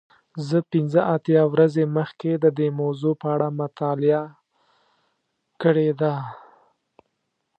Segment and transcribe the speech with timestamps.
[0.47, 4.23] زه پنځه اتیا ورځې مخکې د دې موضوع په اړه مطالعه
[5.61, 6.13] کړې ده.